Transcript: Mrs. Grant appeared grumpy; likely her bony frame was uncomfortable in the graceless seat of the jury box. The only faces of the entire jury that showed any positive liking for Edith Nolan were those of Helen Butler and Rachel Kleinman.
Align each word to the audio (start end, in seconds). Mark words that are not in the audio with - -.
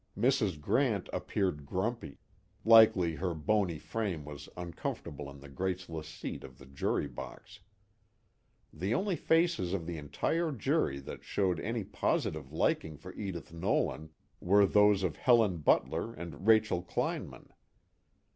Mrs. 0.17 0.59
Grant 0.59 1.09
appeared 1.13 1.63
grumpy; 1.63 2.17
likely 2.65 3.17
her 3.17 3.35
bony 3.35 3.77
frame 3.77 4.25
was 4.25 4.49
uncomfortable 4.57 5.29
in 5.29 5.41
the 5.41 5.47
graceless 5.47 6.07
seat 6.07 6.43
of 6.43 6.57
the 6.57 6.65
jury 6.65 7.05
box. 7.05 7.59
The 8.73 8.95
only 8.95 9.15
faces 9.15 9.73
of 9.75 9.85
the 9.85 9.99
entire 9.99 10.51
jury 10.53 10.97
that 11.01 11.23
showed 11.23 11.59
any 11.59 11.83
positive 11.83 12.51
liking 12.51 12.97
for 12.97 13.13
Edith 13.13 13.53
Nolan 13.53 14.09
were 14.39 14.65
those 14.65 15.03
of 15.03 15.17
Helen 15.17 15.57
Butler 15.57 16.15
and 16.15 16.47
Rachel 16.47 16.81
Kleinman. 16.81 17.49